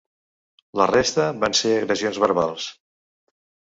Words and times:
La 0.81 0.87
resta 0.93 1.29
van 1.45 1.59
ser 1.61 1.77
agressions 1.77 2.23
verbals. 2.27 2.71